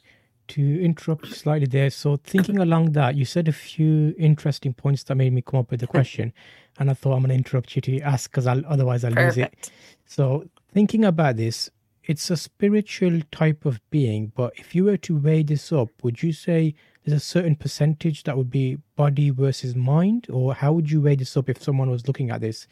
to 0.49 0.83
interrupt 0.83 1.27
you 1.27 1.35
slightly 1.35 1.67
there. 1.67 1.91
So, 1.91 2.17
thinking 2.17 2.59
along 2.59 2.93
that, 2.93 3.17
you 3.17 3.25
said 3.25 3.49
a 3.49 3.53
few 3.53 4.15
interesting 4.19 4.75
points 4.75 5.03
that 5.05 5.15
made 5.15 5.33
me 5.33 5.43
come 5.43 5.61
up 5.61 5.71
with 5.71 5.81
the 5.81 5.87
question, 5.97 6.33
and 6.79 6.91
I 6.91 6.95
thought 6.95 7.15
I'm 7.15 7.21
going 7.21 7.31
to 7.31 7.35
interrupt 7.35 7.75
you 7.77 7.83
to 7.83 8.01
ask 8.01 8.31
because 8.31 8.47
I'll, 8.47 8.65
otherwise 8.67 9.05
I'll 9.05 9.13
Perfect. 9.13 9.25
lose 9.25 9.39
it. 9.39 9.71
So, 10.07 10.49
thinking 10.73 11.05
about 11.05 11.37
this, 11.37 11.71
it's 12.05 12.31
a 12.31 12.37
spiritual 12.37 13.21
type 13.33 13.65
of 13.65 13.81
being, 13.91 14.33
but 14.35 14.53
if 14.57 14.75
you 14.75 14.85
were 14.85 14.99
to 14.99 15.17
weigh 15.17 15.43
this 15.43 15.73
up, 15.73 15.89
would 16.03 16.23
you 16.23 16.33
say 16.33 16.75
there's 17.05 17.23
a 17.23 17.25
certain 17.25 17.57
percentage 17.57 18.25
that 18.25 18.37
would 18.37 18.51
be 18.51 18.79
body 18.97 19.31
versus 19.31 19.75
mind, 19.75 20.27
or 20.31 20.55
how 20.55 20.73
would 20.73 20.91
you 20.91 21.01
weigh 21.01 21.17
this 21.17 21.37
up 21.37 21.49
if 21.49 21.63
someone 21.63 21.91
was 21.91 22.07
looking 22.07 22.31
at 22.31 22.41
this? 22.41 22.67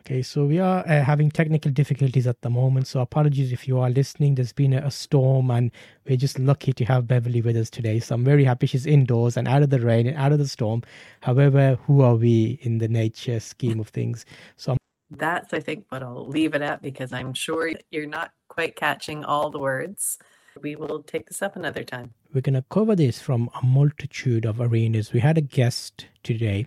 Okay, 0.00 0.20
so 0.20 0.44
we 0.44 0.58
are 0.58 0.86
uh, 0.86 1.02
having 1.02 1.30
technical 1.30 1.70
difficulties 1.70 2.26
at 2.26 2.42
the 2.42 2.50
moment, 2.50 2.86
so 2.86 3.00
apologies 3.00 3.52
if 3.52 3.66
you 3.66 3.78
are 3.78 3.88
listening. 3.88 4.34
There's 4.34 4.52
been 4.52 4.74
a, 4.74 4.82
a, 4.84 4.90
storm, 4.90 5.50
and 5.50 5.70
we're 6.06 6.18
just 6.18 6.38
lucky 6.38 6.74
to 6.74 6.84
have 6.84 7.08
Beverly 7.08 7.40
with 7.40 7.56
us 7.56 7.70
today. 7.70 8.00
So 8.00 8.14
I'm 8.14 8.24
very 8.24 8.44
happy 8.44 8.66
she's 8.66 8.84
indoors 8.84 9.38
and 9.38 9.48
out 9.48 9.62
of 9.62 9.70
the 9.70 9.80
rain 9.80 10.06
and 10.06 10.18
out 10.18 10.32
of 10.32 10.38
the 10.38 10.46
storm. 10.46 10.82
However, 11.22 11.78
who 11.86 12.02
are 12.02 12.16
we 12.16 12.58
in 12.60 12.76
the 12.76 12.88
nature 12.88 13.40
scheme 13.40 13.80
of 13.80 13.88
things? 13.88 14.26
So 14.58 14.72
I'm 14.72 14.78
that's, 15.10 15.54
I 15.54 15.60
think, 15.60 15.86
what 15.88 16.02
I'll 16.02 16.28
leave 16.28 16.54
it 16.54 16.60
at 16.60 16.82
because 16.82 17.12
I'm 17.14 17.32
sure 17.32 17.70
you're 17.90 18.06
not 18.06 18.32
quite 18.48 18.76
catching 18.76 19.24
all 19.24 19.48
the 19.48 19.58
words. 19.58 20.18
We 20.60 20.76
will 20.76 21.02
take 21.02 21.28
this 21.28 21.40
up 21.40 21.56
another 21.56 21.82
time. 21.82 22.12
We're 22.34 22.40
going 22.40 22.54
to 22.54 22.64
cover 22.68 22.96
this 22.96 23.22
from 23.22 23.48
a 23.62 23.64
multitude 23.64 24.44
of 24.44 24.60
arenas. 24.60 25.12
We 25.12 25.20
had 25.20 25.38
a 25.38 25.40
guest 25.40 26.06
today 26.22 26.66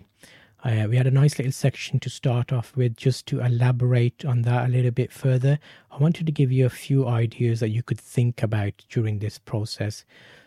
uh, 0.64 0.88
we 0.90 0.96
had 0.96 1.06
a 1.06 1.10
nice 1.12 1.38
little 1.38 1.52
section 1.52 2.00
to 2.00 2.10
start 2.10 2.52
off 2.52 2.76
with 2.76 2.96
just 2.96 3.26
to 3.26 3.40
elaborate 3.40 4.24
on 4.24 4.42
that 4.42 4.66
a 4.66 4.68
little 4.68 4.90
bit 4.90 5.12
further. 5.12 5.58
I 5.90 5.98
wanted 5.98 6.26
to 6.26 6.32
give 6.32 6.50
you 6.50 6.66
a 6.66 6.70
few 6.70 7.06
ideas 7.06 7.60
that 7.60 7.68
you 7.68 7.82
could 7.82 8.00
think 8.00 8.42
about 8.42 8.84
during 8.88 9.20
this 9.20 9.38
process. 9.38 10.04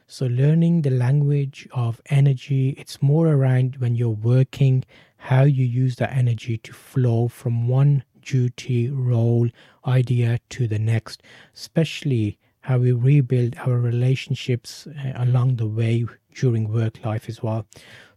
So, 0.07 0.25
learning 0.25 0.81
the 0.81 0.89
language 0.89 1.69
of 1.71 2.01
energy, 2.07 2.71
it's 2.77 3.01
more 3.01 3.27
around 3.27 3.77
when 3.77 3.95
you're 3.95 4.09
working, 4.09 4.83
how 5.15 5.43
you 5.43 5.63
use 5.63 5.95
that 5.95 6.11
energy 6.11 6.57
to 6.57 6.73
flow 6.73 7.29
from 7.29 7.69
one 7.69 8.03
duty, 8.21 8.89
role, 8.89 9.47
idea 9.87 10.39
to 10.49 10.67
the 10.67 10.79
next, 10.79 11.23
especially 11.55 12.37
how 12.61 12.77
we 12.77 12.91
rebuild 12.91 13.55
our 13.57 13.77
relationships 13.77 14.87
uh, 14.87 15.13
along 15.15 15.55
the 15.55 15.67
way 15.67 16.05
during 16.33 16.71
work 16.71 17.03
life 17.03 17.27
as 17.27 17.41
well. 17.41 17.65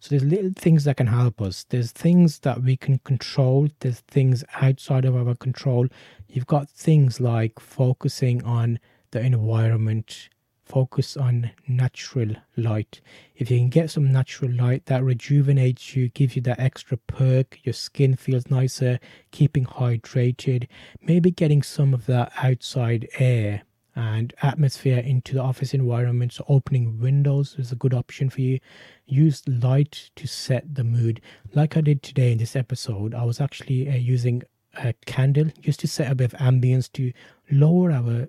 So 0.00 0.10
there's 0.10 0.24
little 0.24 0.52
things 0.54 0.84
that 0.84 0.98
can 0.98 1.06
help 1.06 1.40
us. 1.40 1.64
There's 1.68 1.92
things 1.92 2.40
that 2.40 2.62
we 2.62 2.76
can 2.76 2.98
control. 2.98 3.68
There's 3.80 4.00
things 4.00 4.44
outside 4.60 5.04
of 5.04 5.16
our 5.16 5.34
control. 5.34 5.88
You've 6.28 6.46
got 6.46 6.68
things 6.68 7.20
like 7.20 7.58
focusing 7.58 8.44
on 8.44 8.78
the 9.12 9.20
environment, 9.20 10.28
focus 10.64 11.16
on 11.16 11.50
natural 11.66 12.36
light. 12.56 13.00
If 13.36 13.50
you 13.50 13.58
can 13.58 13.70
get 13.70 13.90
some 13.90 14.12
natural 14.12 14.52
light 14.52 14.86
that 14.86 15.02
rejuvenates 15.02 15.96
you, 15.96 16.10
gives 16.10 16.36
you 16.36 16.42
that 16.42 16.60
extra 16.60 16.98
perk, 16.98 17.58
your 17.64 17.72
skin 17.72 18.14
feels 18.14 18.50
nicer, 18.50 19.00
keeping 19.30 19.64
hydrated, 19.64 20.68
maybe 21.00 21.30
getting 21.30 21.62
some 21.62 21.94
of 21.94 22.06
that 22.06 22.32
outside 22.42 23.08
air 23.18 23.62
and 23.96 24.34
atmosphere 24.42 24.98
into 24.98 25.34
the 25.34 25.42
office 25.42 25.72
environment. 25.74 26.32
So 26.32 26.44
opening 26.48 26.98
windows 26.98 27.56
is 27.58 27.72
a 27.72 27.76
good 27.76 27.94
option 27.94 28.30
for 28.30 28.40
you. 28.40 28.58
Use 29.06 29.42
light 29.46 30.10
to 30.16 30.26
set 30.26 30.74
the 30.74 30.84
mood. 30.84 31.20
Like 31.54 31.76
I 31.76 31.80
did 31.80 32.02
today 32.02 32.32
in 32.32 32.38
this 32.38 32.56
episode, 32.56 33.14
I 33.14 33.24
was 33.24 33.40
actually 33.40 33.88
uh, 33.88 33.94
using 33.94 34.42
a 34.76 34.92
candle 35.06 35.50
just 35.60 35.80
to 35.80 35.88
set 35.88 36.10
a 36.10 36.14
bit 36.14 36.32
of 36.32 36.40
ambience 36.40 36.90
to 36.92 37.12
lower 37.50 37.92
our 37.92 38.26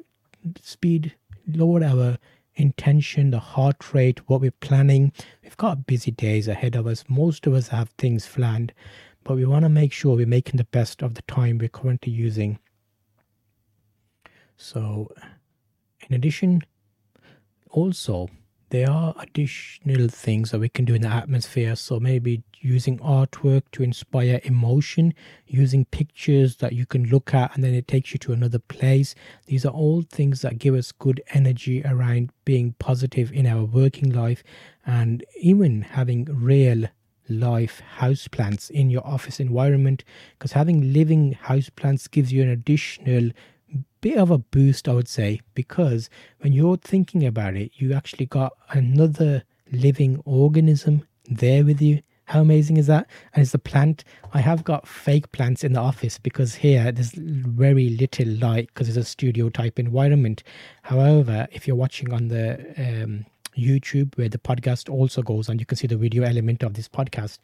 speed, 0.62 1.16
lower 1.48 1.84
our 1.84 2.18
intention, 2.56 3.32
the 3.32 3.40
heart 3.40 3.94
rate, 3.94 4.30
what 4.30 4.42
we're 4.42 4.52
planning. 4.52 5.12
We've 5.44 5.58
got 5.58 5.88
busy 5.88 6.12
days 6.12 6.48
ahead 6.48 6.76
of 6.76 6.88
us. 6.88 7.04
Most 7.08 7.48
of 7.48 7.54
us 7.54 7.70
have 7.70 7.90
things 7.98 8.28
planned, 8.28 8.74
but 9.24 9.36
we 9.36 9.46
want 9.46 9.64
to 9.64 9.70
make 9.70 9.92
sure 9.92 10.16
we're 10.16 10.28
making 10.28 10.58
the 10.58 10.66
best 10.66 11.02
of 11.02 11.16
the 11.16 11.22
time 11.24 11.58
we're 11.58 11.70
currently 11.70 12.14
using. 12.14 12.60
So 14.58 15.12
in 16.10 16.16
addition, 16.16 16.64
also, 17.70 18.30
there 18.70 18.90
are 18.90 19.14
additional 19.20 20.08
things 20.08 20.52
that 20.52 20.60
we 20.60 20.70
can 20.70 20.86
do 20.86 20.96
in 20.96 21.02
the 21.02 21.08
atmosphere. 21.08 21.76
So 21.76 22.00
maybe 22.00 22.44
using 22.60 22.98
artwork 23.00 23.64
to 23.74 23.84
inspire 23.84 24.42
emotion, 24.44 25.14
using 25.46 25.86
pictures 25.86 26.58
that 26.58 26.74
you 26.74 26.86
can 26.86 27.06
look 27.06 27.34
at 27.34 27.54
and 27.56 27.64
then 27.64 27.74
it 27.74 27.88
takes 27.88 28.12
you 28.12 28.20
to 28.20 28.34
another 28.34 28.60
place. 28.60 29.14
These 29.46 29.66
are 29.66 29.74
all 29.74 30.02
things 30.02 30.42
that 30.42 30.58
give 30.58 30.74
us 30.74 30.92
good 30.92 31.22
energy 31.30 31.84
around 31.86 32.32
being 32.44 32.76
positive 32.80 33.32
in 33.32 33.46
our 33.46 33.64
working 33.64 34.12
life 34.12 34.44
and 34.86 35.24
even 35.40 35.84
having 35.84 36.26
real 36.26 36.86
life 37.30 37.82
houseplants 38.00 38.70
in 38.70 38.90
your 38.90 39.06
office 39.06 39.40
environment 39.40 40.04
because 40.38 40.52
having 40.52 40.94
living 40.94 41.38
houseplants 41.46 42.10
gives 42.10 42.32
you 42.32 42.44
an 42.44 42.50
additional 42.50 43.32
bit 44.02 44.18
of 44.18 44.30
a 44.32 44.38
boost, 44.38 44.88
I 44.88 44.94
would 44.94 45.08
say, 45.08 45.42
because 45.54 46.10
when 46.40 46.54
you're 46.54 46.78
thinking 46.78 47.26
about 47.26 47.56
it, 47.56 47.72
you 47.76 47.94
actually 47.94 48.28
got 48.28 48.54
another 48.70 49.44
living 49.72 50.22
organism 50.26 51.08
there 51.30 51.66
with 51.66 51.82
you. 51.82 52.02
How 52.26 52.42
amazing 52.42 52.78
is 52.78 52.88
that? 52.88 53.08
And 53.34 53.44
it's 53.44 53.54
a 53.54 53.60
plant. 53.60 54.04
I 54.34 54.42
have 54.42 54.64
got 54.64 54.88
fake 54.88 55.32
plants 55.32 55.64
in 55.64 55.74
the 55.74 55.80
office 55.80 56.18
because 56.18 56.56
here 56.56 56.92
there's 56.92 57.14
very 57.14 57.90
little 57.90 58.28
light 58.28 58.68
because 58.68 58.90
it's 58.90 58.98
a 58.98 59.04
studio 59.04 59.50
type 59.50 59.78
environment. 59.78 60.44
However, 60.84 61.48
if 61.52 61.68
you're 61.68 61.76
watching 61.76 62.12
on 62.14 62.30
the 62.30 62.60
um, 62.78 63.26
YouTube 63.58 64.18
where 64.18 64.30
the 64.30 64.40
podcast 64.40 64.90
also 64.90 65.22
goes 65.22 65.50
on, 65.50 65.60
you 65.60 65.66
can 65.66 65.78
see 65.78 65.88
the 65.88 65.98
video 65.98 66.24
element 66.24 66.64
of 66.64 66.74
this 66.74 66.88
podcast. 66.88 67.40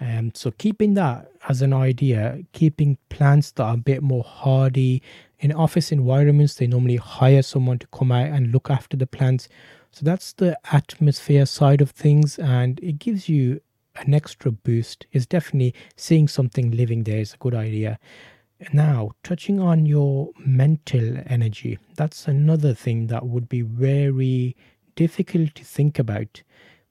Um, 0.00 0.32
so 0.34 0.50
keeping 0.52 0.94
that 0.94 1.30
as 1.48 1.60
an 1.62 1.72
idea, 1.72 2.40
keeping 2.52 2.98
plants 3.08 3.50
that 3.52 3.64
are 3.64 3.74
a 3.74 3.78
bit 3.78 4.02
more 4.02 4.22
hardy, 4.22 5.02
in 5.40 5.52
office 5.52 5.92
environments, 5.92 6.54
they 6.54 6.66
normally 6.66 6.96
hire 6.96 7.42
someone 7.42 7.78
to 7.78 7.86
come 7.88 8.10
out 8.10 8.28
and 8.28 8.52
look 8.52 8.70
after 8.70 8.96
the 8.96 9.06
plants. 9.06 9.48
So 9.92 10.04
that's 10.04 10.32
the 10.32 10.58
atmosphere 10.72 11.46
side 11.46 11.80
of 11.80 11.90
things, 11.90 12.38
and 12.38 12.78
it 12.80 12.98
gives 12.98 13.28
you 13.28 13.60
an 13.96 14.14
extra 14.14 14.50
boost. 14.50 15.06
It's 15.12 15.26
definitely 15.26 15.74
seeing 15.96 16.28
something 16.28 16.70
living 16.70 17.04
there 17.04 17.20
is 17.20 17.34
a 17.34 17.38
good 17.38 17.54
idea. 17.54 17.98
Now, 18.72 19.12
touching 19.22 19.60
on 19.60 19.86
your 19.86 20.30
mental 20.38 21.18
energy, 21.26 21.78
that's 21.96 22.26
another 22.26 22.74
thing 22.74 23.06
that 23.06 23.26
would 23.26 23.48
be 23.48 23.62
very 23.62 24.56
difficult 24.96 25.54
to 25.54 25.64
think 25.64 25.98
about. 25.98 26.42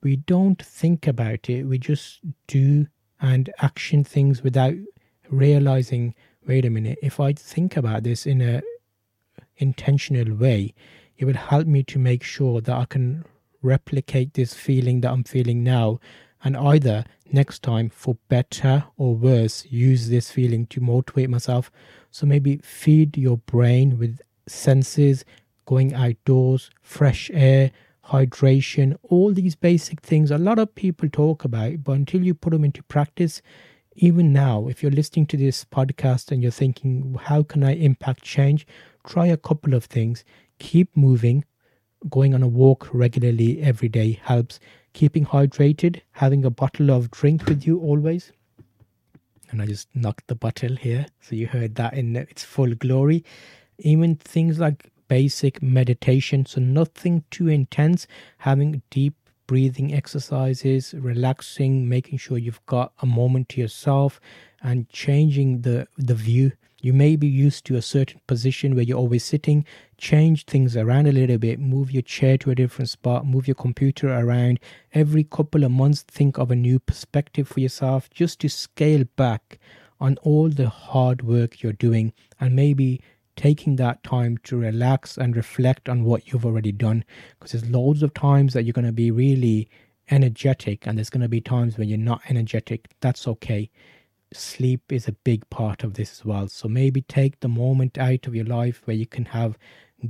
We 0.02 0.16
don't 0.16 0.62
think 0.62 1.08
about 1.08 1.50
it, 1.50 1.66
we 1.66 1.78
just 1.78 2.20
do 2.48 2.88
and 3.20 3.52
action 3.60 4.04
things 4.04 4.44
without 4.44 4.76
realizing 5.30 6.14
wait 6.48 6.66
a 6.66 6.70
minute, 6.70 6.98
if 7.02 7.20
I 7.20 7.34
think 7.34 7.76
about 7.76 8.04
this 8.04 8.26
in 8.26 8.42
a 8.42 8.62
intentional 9.58 10.36
way, 10.36 10.74
it 11.18 11.26
will 11.26 11.34
help 11.34 11.68
me 11.68 11.84
to 11.84 12.00
make 12.00 12.24
sure 12.24 12.62
that 12.62 12.76
I 12.76 12.86
can 12.86 13.26
replicate 13.62 14.34
this 14.34 14.54
feeling 14.54 15.02
that 15.02 15.12
I'm 15.12 15.24
feeling 15.24 15.64
now 15.64 16.00
and 16.44 16.56
either 16.56 17.04
next 17.32 17.64
time 17.64 17.90
for 17.90 18.18
better 18.30 18.86
or 18.96 19.16
worse 19.16 19.66
use 19.70 20.10
this 20.10 20.32
feeling 20.32 20.68
to 20.68 20.80
motivate 20.80 21.30
myself. 21.30 21.72
So 22.12 22.26
maybe 22.26 22.58
feed 22.58 23.18
your 23.18 23.38
brain 23.38 23.98
with 23.98 24.22
senses 24.48 25.26
going 25.66 25.94
outdoors 25.94 26.70
fresh 26.82 27.30
air 27.34 27.72
hydration 28.08 28.96
all 29.04 29.34
these 29.34 29.56
basic 29.56 30.02
things 30.02 30.32
a 30.32 30.38
lot 30.38 30.60
of 30.60 30.74
people 30.76 31.10
talk 31.10 31.44
about 31.44 31.84
but 31.84 31.94
until 31.94 32.24
you 32.24 32.34
put 32.34 32.52
them 32.52 32.64
into 32.64 32.84
practice 32.84 33.42
even 34.00 34.32
now, 34.32 34.68
if 34.68 34.84
you're 34.84 34.92
listening 34.92 35.26
to 35.26 35.38
this 35.38 35.66
podcast 35.66 36.32
and 36.32 36.44
you're 36.44 36.52
thinking, 36.52 37.18
how 37.20 37.42
can 37.42 37.64
I 37.64 37.74
impact 37.74 38.22
change? 38.22 38.68
Try 39.08 39.26
a 39.26 39.38
couple 39.38 39.74
of 39.74 39.86
things. 39.86 40.24
Keep 40.60 40.96
moving. 40.96 41.46
Going 42.08 42.36
on 42.36 42.44
a 42.44 42.48
walk 42.48 42.90
regularly 42.94 43.60
every 43.60 43.90
day 43.90 44.20
helps. 44.22 44.60
Keeping 44.94 45.26
hydrated, 45.26 46.02
having 46.12 46.46
a 46.46 46.52
bottle 46.52 46.92
of 46.92 47.10
drink 47.10 47.48
with 47.48 47.66
you 47.66 47.80
always. 47.80 48.32
And 49.50 49.64
I 49.64 49.66
just 49.66 49.88
knocked 49.96 50.28
the 50.28 50.36
bottle 50.36 50.76
here. 50.76 51.08
So 51.20 51.36
you 51.36 51.48
heard 51.48 51.74
that 51.76 51.96
in 51.96 52.16
its 52.16 52.44
full 52.44 52.76
glory. 52.76 53.26
Even 53.80 54.16
things 54.16 54.60
like 54.60 54.92
basic 55.08 55.62
meditation. 55.62 56.46
So 56.46 56.62
nothing 56.62 57.24
too 57.32 57.48
intense. 57.48 58.08
Having 58.40 58.82
deep 58.90 59.16
breathing 59.48 59.94
exercises, 59.94 60.94
relaxing, 60.98 61.88
making 61.88 62.18
sure 62.18 62.38
you've 62.38 62.66
got 62.66 62.92
a 63.02 63.06
moment 63.06 63.50
to 63.50 63.62
yourself, 63.62 64.20
and 64.62 64.90
changing 64.90 65.62
the, 65.62 65.88
the 65.98 66.14
view. 66.14 66.52
You 66.80 66.94
may 66.94 67.16
be 67.16 67.28
used 67.28 67.66
to 67.66 67.76
a 67.76 67.82
certain 67.82 68.22
position 68.28 68.76
where 68.76 68.84
you're 68.84 69.00
always 69.00 69.24
sitting. 69.24 69.66
Change 69.98 70.46
things 70.46 70.78
around 70.78 71.08
a 71.08 71.12
little 71.12 71.40
bit. 71.40 71.60
Move 71.60 71.92
your 71.92 72.04
chair 72.04 72.38
to 72.40 72.52
a 72.52 72.56
different 72.56 72.90
spot. 72.90 73.26
Move 73.26 73.48
your 73.48 73.56
computer 73.56 74.10
around. 74.10 74.60
Every 74.94 75.24
couple 75.24 75.64
of 75.64 75.72
months, 75.72 76.04
think 76.04 76.38
of 76.38 76.52
a 76.52 76.56
new 76.56 76.78
perspective 76.78 77.48
for 77.48 77.62
yourself 77.62 78.10
just 78.12 78.40
to 78.42 78.50
scale 78.50 79.06
back 79.16 79.60
on 80.00 80.18
all 80.18 80.50
the 80.50 80.70
hard 80.70 81.24
work 81.24 81.64
you're 81.64 81.74
doing 81.74 82.14
and 82.40 82.56
maybe 82.56 83.02
taking 83.38 83.78
that 83.78 84.04
time 84.04 84.38
to 84.44 84.58
relax 84.58 85.18
and 85.18 85.38
reflect 85.38 85.88
on 85.88 86.04
what 86.04 86.28
you've 86.28 86.46
already 86.46 86.74
done. 86.74 87.06
Because 87.40 87.54
there's 87.54 87.72
loads 87.72 88.04
of 88.04 88.14
times 88.14 88.54
that 88.54 88.64
you're 88.64 88.74
going 88.74 88.86
to 88.86 88.92
be 88.92 89.12
really 89.12 89.70
energetic 90.10 90.86
and 90.86 90.98
there's 90.98 91.10
going 91.10 91.22
to 91.22 91.30
be 91.30 91.40
times 91.40 91.78
when 91.78 91.88
you're 91.88 91.98
not 91.98 92.22
energetic. 92.28 92.90
That's 93.00 93.28
okay. 93.28 93.70
Sleep 94.34 94.92
is 94.92 95.08
a 95.08 95.14
big 95.14 95.50
part 95.50 95.84
of 95.84 95.94
this 95.94 96.12
as 96.12 96.26
well. 96.26 96.48
So 96.50 96.68
maybe 96.68 97.02
take 97.02 97.40
the 97.40 97.48
moment 97.48 97.98
out 97.98 98.28
of 98.28 98.36
your 98.36 98.46
life 98.46 98.82
where 98.86 98.98
you 98.98 99.06
can 99.06 99.26
have 99.26 99.58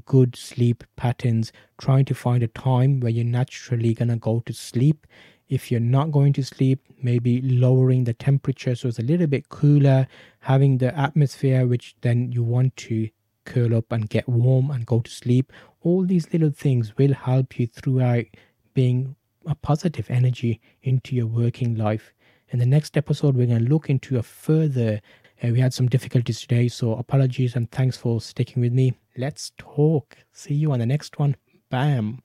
good 0.06 0.36
sleep 0.36 0.84
patterns. 0.96 1.52
Trying 1.80 2.06
to 2.06 2.16
find 2.16 2.42
a 2.42 2.48
time 2.48 3.00
where 3.00 3.12
you're 3.12 3.26
naturally 3.26 3.94
going 3.94 4.10
to 4.10 4.16
go 4.16 4.42
to 4.46 4.54
sleep. 4.54 5.06
If 5.50 5.72
you're 5.72 5.80
not 5.80 6.12
going 6.12 6.34
to 6.34 6.44
sleep, 6.44 6.82
maybe 7.02 7.42
lowering 7.42 8.04
the 8.04 8.14
temperature 8.14 8.76
so 8.76 8.90
it's 8.90 9.00
a 9.00 9.04
little 9.04 9.28
bit 9.28 9.50
cooler, 9.50 10.08
having 10.40 10.80
the 10.80 10.98
atmosphere 10.98 11.66
which 11.68 11.96
then 12.02 12.32
you 12.32 12.44
want 12.44 12.76
to 12.78 13.10
curl 13.48 13.76
up 13.76 13.92
and 13.92 14.10
get 14.10 14.28
warm 14.30 14.70
and 14.70 14.86
go 14.86 15.00
to 15.00 15.10
sleep. 15.10 15.52
All 15.82 16.06
these 16.06 16.32
little 16.34 16.52
things 16.52 16.96
will 16.98 17.14
help 17.14 17.58
you 17.58 17.66
throughout 17.66 18.26
being 18.74 19.16
a 19.48 19.56
positive 19.56 20.12
energy 20.12 20.60
into 20.84 21.16
your 21.16 21.26
working 21.28 21.76
life. 21.76 22.14
In 22.50 22.60
the 22.60 22.66
next 22.66 22.98
episode, 22.98 23.36
we're 23.36 23.48
going 23.48 23.66
to 23.66 23.72
look 23.74 23.90
into 23.90 24.18
a 24.18 24.24
further. 24.24 25.02
Uh, 25.44 25.50
we 25.50 25.60
had 25.60 25.74
some 25.74 25.88
difficulties 25.88 26.42
today, 26.42 26.68
so 26.68 26.94
apologies 26.94 27.56
and 27.56 27.72
thanks 27.72 27.98
for 27.98 28.22
sticking 28.22 28.62
with 28.62 28.74
me. 28.74 28.94
Let's 29.18 29.52
talk. 29.58 30.18
See 30.34 30.54
you 30.54 30.72
on 30.74 30.80
the 30.80 30.86
next 30.86 31.18
one. 31.18 31.36
Bam. 31.70 32.22